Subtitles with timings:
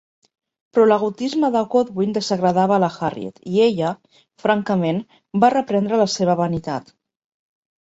[0.77, 3.93] Però l'egotisme de Godwin desagradava la Harriet i ella,
[4.47, 5.05] francament,
[5.45, 6.93] va reprendre la seva vanitat.